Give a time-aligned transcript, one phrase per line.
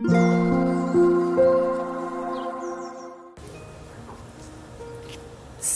[0.00, 0.04] ス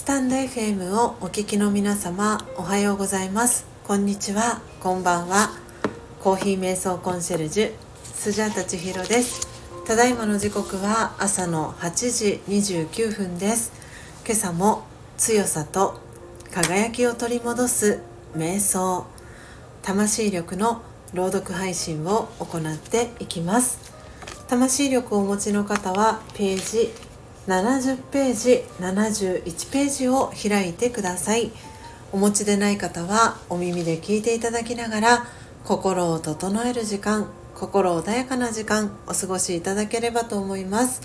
[0.04, 3.66] タンド FM をお聞きの皆様おはようございます。
[3.82, 4.62] こんにちは。
[4.78, 5.50] こんばんは。
[6.22, 7.72] コーヒー瞑想コンシェルジュ
[8.04, 9.48] スジャータ千尋です。
[9.88, 13.72] ただいまの時刻は朝の8時29分です。
[14.24, 14.84] 今朝も
[15.16, 15.98] 強さと
[16.52, 17.98] 輝きを取り戻す
[18.36, 19.04] 瞑想
[19.82, 20.80] 魂力の
[21.12, 24.01] 朗読配信を行っていきます。
[24.52, 26.92] 魂力をお持ちの方はページ
[27.46, 31.50] 70ページ71ページを開いてください。
[32.12, 35.26] お持ちでない方はお耳で聞いていただきながら
[35.64, 41.00] 心を整える時間心穏やかな時間お過ごしいただければと思います。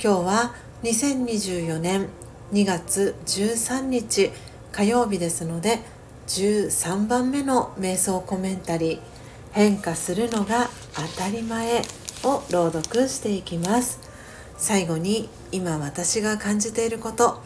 [0.00, 0.54] 今日は
[0.84, 2.08] 2024年
[2.52, 4.30] 2月13日
[4.70, 5.80] 火曜日ですので
[6.28, 9.00] 13番目の瞑想コメンタリー。
[9.50, 11.82] 変化するのが当たり前。
[12.24, 14.00] を朗読していきます。
[14.56, 17.42] 最後に今私が感じていること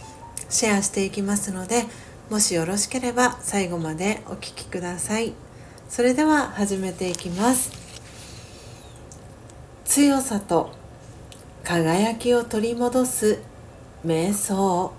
[0.49, 1.85] シェアしていきますので
[2.31, 5.33] もしよろしければ最後までお聴きください。
[5.89, 7.71] それでは始めていきます。
[9.85, 10.71] 強さと
[11.65, 13.41] 輝きを取り戻す
[14.05, 14.93] 瞑想。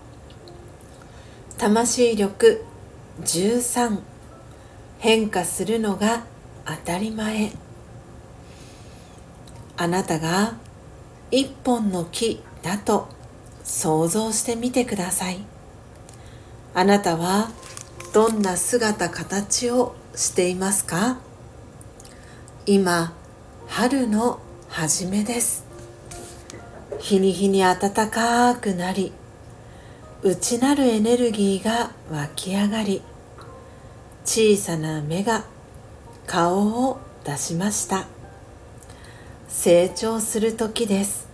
[1.58, 2.64] 魂力
[3.21, 3.99] 13
[4.97, 6.23] 変化するのが
[6.66, 7.52] 当たり前。
[9.81, 10.55] あなたが
[11.31, 13.08] 一本の木だと
[13.63, 15.39] 想像してみてください。
[16.73, 17.49] あなたは
[18.13, 21.19] どんな姿形をしていますか？
[22.66, 23.13] 今
[23.67, 25.63] 春の初めです。
[26.99, 27.77] 日に日に暖
[28.11, 29.14] かくなり
[30.23, 33.02] 内なるエネルギーが湧き上がり
[34.25, 35.45] 小さな芽が
[36.27, 38.18] 顔を出しました。
[39.50, 41.28] 成長する時です。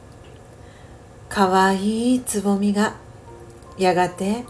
[1.28, 2.96] かわいいつぼみが
[3.78, 4.46] やがて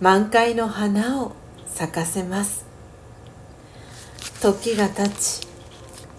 [0.00, 1.32] 満開の花を
[1.66, 2.64] 咲かせます。
[4.40, 5.46] 時が経ち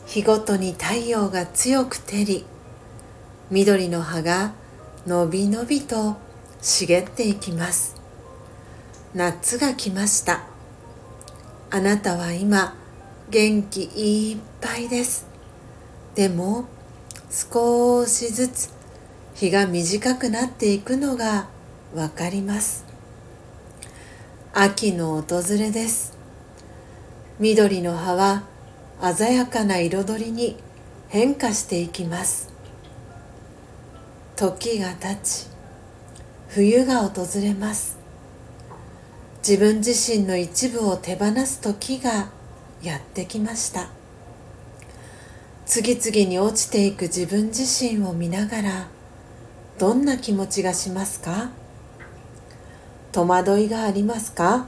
[0.06, 2.46] 日ごとに太陽が強く照り
[3.50, 4.52] 緑の葉が
[5.08, 6.18] のびのびと
[6.62, 7.96] 茂っていきます。
[9.14, 10.44] 夏が来ました。
[11.72, 12.76] あなたは今
[13.30, 13.84] 元気
[14.32, 15.26] いっぱいです。
[16.14, 16.66] でも
[17.34, 18.70] 少しずつ
[19.34, 21.48] 日が短くなっていくのが
[21.96, 22.86] わかります。
[24.54, 26.16] 秋の訪れです。
[27.40, 28.44] 緑の葉は
[29.18, 30.58] 鮮やかな彩りに
[31.10, 32.54] 変化していきます。
[34.36, 35.48] 時が経ち
[36.50, 37.98] 冬が訪れます。
[39.40, 42.30] 自分自身の一部を手放す時が
[42.84, 44.03] やってきました。
[45.66, 48.88] 次々に落ちていく自分自身を見ながら
[49.80, 51.52] どんな気持ちがしますか？
[53.12, 54.68] 戸惑いがありますか？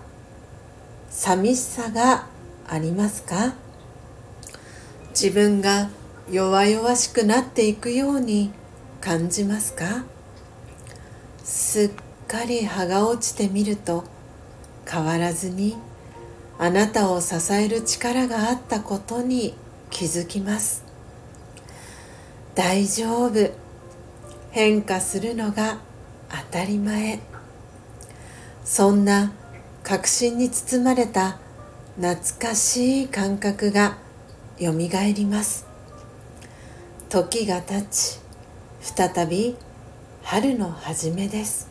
[1.09, 2.28] 寂しさが
[2.67, 3.56] ありますか？
[5.09, 5.89] 自分が
[6.31, 8.51] 弱々しくなっていくように
[9.01, 10.06] 感じますか？
[11.44, 11.91] すっ
[12.27, 14.06] かり葉が落ちてみると
[14.89, 15.75] 変わらずに
[16.57, 19.53] あなたを支える力があったことに
[19.91, 20.84] 気づきます。
[22.56, 23.52] 大丈夫。
[24.52, 25.80] 変化するのが
[26.30, 27.20] 当たり前。
[28.64, 29.34] そんな
[29.84, 31.38] 確信に包まれた
[31.98, 33.98] 懐かしい感覚が
[34.58, 35.68] よみがえります。
[37.10, 38.20] 時が経ち
[38.80, 39.58] 再び
[40.24, 41.70] 春の初めです。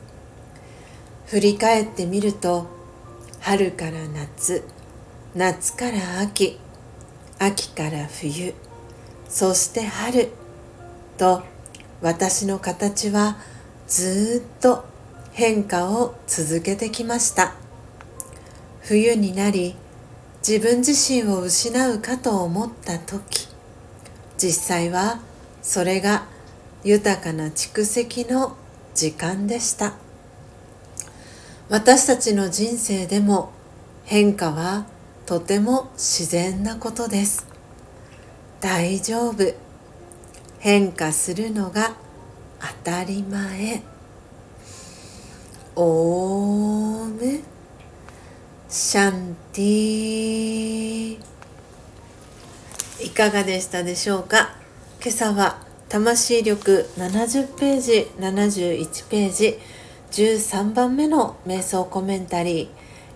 [1.28, 2.66] 振り返ってみると
[3.40, 4.62] 春から夏
[5.34, 6.60] 夏から秋
[7.38, 8.52] 秋から冬
[9.30, 10.43] そして春。
[11.16, 11.42] と
[12.00, 13.36] 私の形は
[13.86, 14.84] ずっと
[15.32, 17.54] 変化を続けてきました。
[18.80, 19.76] 冬になり
[20.46, 23.48] 自分自身を失うかと思った時
[24.36, 25.20] 実際は
[25.62, 26.26] それが
[26.82, 28.56] 豊かな蓄積の
[28.94, 29.94] 時間でした。
[31.70, 33.50] 私たちの人生でも
[34.04, 34.86] 変化は
[35.24, 37.46] とても自然なことです。
[38.60, 39.63] 大丈夫。
[40.64, 41.92] 変化するのが
[42.58, 43.82] 当たり前。
[45.76, 47.40] オーム。
[48.70, 51.18] シャンティ
[53.02, 54.56] いかがでしたでしょうか？
[55.02, 55.58] 今朝は
[55.90, 59.58] 魂力70ページ71ページ
[60.12, 62.68] 13番目の瞑想コメンタリー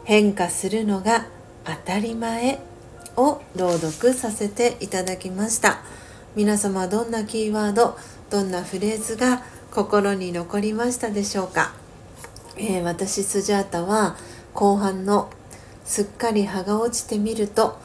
[0.05, 1.25] 変化するのが
[1.65, 2.59] 当たり前
[3.17, 5.81] を朗読させていただきました。
[6.37, 7.97] 皆様どんなキーワード
[8.31, 9.43] どんなフレーズが
[9.73, 11.75] 心に残りましたでしょうか、
[12.57, 14.17] えー、私スジャータは
[14.55, 15.31] 後半の
[15.85, 17.79] 「すっかり葉が落ちてみると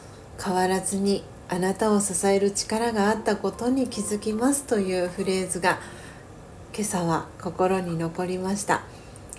[0.43, 5.79] 変わらずにあなたを支える力があったことに気づきます」というフレーズが
[6.75, 8.83] 今朝は心に残りました。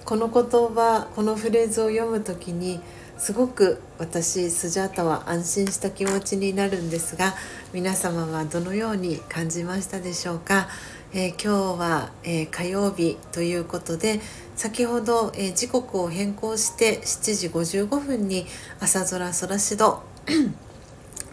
[0.04, 2.78] この言葉このフレーズを読む時に
[3.18, 7.34] すごく私スジャータは安心した気持ちになるんですが
[7.72, 10.68] 皆様はどのように感じましたでしょうか、
[11.12, 14.20] えー、今日は、えー、火曜日ということで
[14.56, 18.46] 先ほど、えー、時刻を変更して7時55分に
[18.80, 20.02] 朝空空しど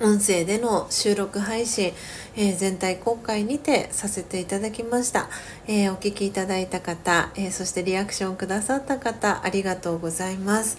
[0.01, 1.93] 音声での収録配信、
[2.35, 5.29] えー、全体公開にてさせていただきました、
[5.67, 10.77] えー、お聞きいただいた方、えー、そしてリアクションくださった方ありがとうございます、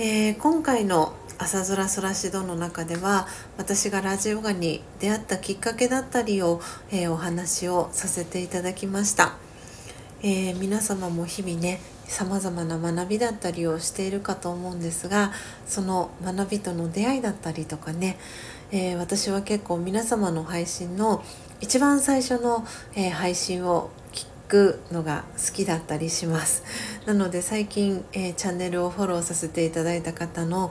[0.00, 6.60] え今回の朝空空しどの中では私がラジオガに出会ったきっかけだったりを、
[6.92, 9.34] えお話をさせていただきました、
[10.22, 15.32] え皆様も日々ねさまざまな学びだったりをしているかと思うんですが
[15.66, 18.18] その学びとの出会いだったりとかね、
[18.70, 21.24] えー、私は結構皆様の配信の
[21.60, 26.64] 一番最初の、え、配信を聞くのが好きだったりします。
[27.06, 30.70] なので最近、えー、チャンネルをフォローさせていただいた方の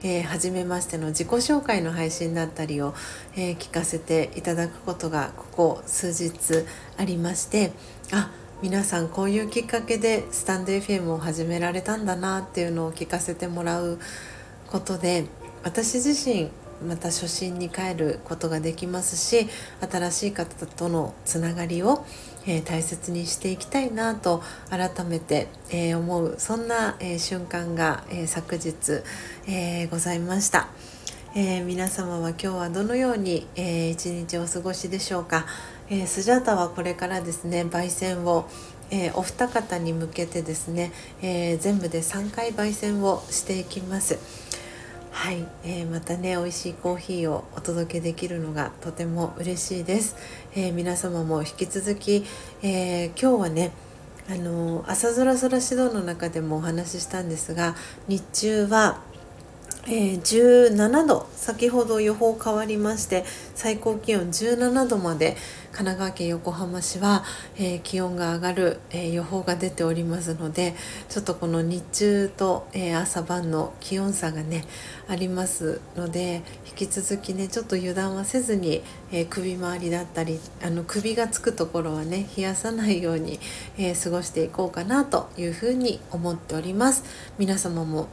[0.00, 2.94] えー、初めましての自己紹介の配信だったりを、
[3.34, 6.64] えー、聞かせていただくことがここ数日
[6.96, 7.72] ありまして
[8.12, 8.30] あ
[8.62, 13.98] 皆さんこういうきっかけでスタンド FM を始められたんだなっていうのを聞かせてもらう
[14.68, 15.26] ことで
[15.64, 16.50] 私自身
[16.86, 19.48] また初心に帰ることができますし
[19.80, 22.04] 新しい方とのつながりを、
[22.48, 29.02] えー、大切にしていきたいなと改めて、えー、思うそんな、えー、瞬間が、え昨日、
[29.46, 30.68] えございました。
[31.36, 35.46] え皆様は今日はどのように、え一日お過ごしでしょうか。
[35.90, 38.46] えー、スジャータはこれからですね焙煎を、
[38.90, 40.92] えー、お二方に向けてですね、
[41.22, 44.18] えー、全部で3回焙煎をしていきます
[45.18, 50.14] はい、えー、またね美味しいコーヒーをお届けできるのがとても嬉しいです、
[50.54, 52.24] え皆様も引き続き、
[52.62, 53.72] え今日はね
[54.30, 57.74] あの朝空空指導の中でもお話ししたんですが
[58.06, 59.00] 日中は
[59.90, 63.24] えー、17度先ほど予報変わりまして
[63.54, 65.36] 最高気温17度まで
[65.78, 67.22] 神奈川県横浜市は、
[67.56, 70.74] えー、気温が上がる、えー、予報が出ておりますので
[71.08, 74.64] ちょっとこの日中と、え朝晩の気温差がね
[75.06, 78.82] ありますので引き続きねちょっと油断はせずに、
[79.12, 83.38] え首周りだったりあの首がつくところはね冷やさないように、
[83.78, 87.04] え過ごしていこうかなというふうに思っております。
[87.38, 88.08] 皆様も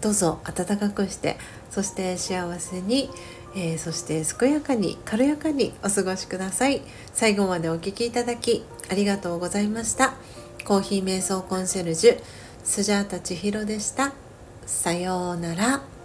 [0.00, 1.36] どうぞ暖かくして
[1.70, 3.10] そして幸せに、
[3.54, 6.82] えー、そして健やかに軽やかにお過ごしください。
[7.12, 10.14] 最後までお聴きいただきありがとうございました。
[10.64, 12.20] コーヒー瞑想コンシェルジュ
[12.62, 14.12] スジャータ千尋でした。
[14.66, 15.99] さようなら。